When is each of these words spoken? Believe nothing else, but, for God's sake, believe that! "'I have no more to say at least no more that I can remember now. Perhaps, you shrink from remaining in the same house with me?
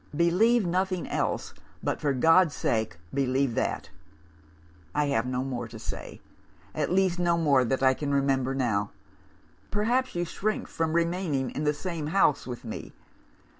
Believe 0.15 0.65
nothing 0.65 1.07
else, 1.07 1.53
but, 1.83 2.01
for 2.01 2.11
God's 2.11 2.55
sake, 2.55 2.97
believe 3.13 3.53
that! 3.53 3.91
"'I 4.95 5.05
have 5.05 5.25
no 5.27 5.43
more 5.43 5.67
to 5.67 5.77
say 5.77 6.21
at 6.73 6.91
least 6.91 7.19
no 7.19 7.37
more 7.37 7.63
that 7.63 7.83
I 7.83 7.93
can 7.93 8.11
remember 8.11 8.55
now. 8.55 8.89
Perhaps, 9.69 10.15
you 10.15 10.25
shrink 10.25 10.67
from 10.67 10.93
remaining 10.93 11.51
in 11.51 11.65
the 11.65 11.71
same 11.75 12.07
house 12.07 12.47
with 12.47 12.65
me? 12.65 12.93